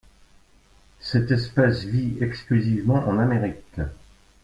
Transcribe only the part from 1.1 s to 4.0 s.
espèce vit exclusivement en Amérique.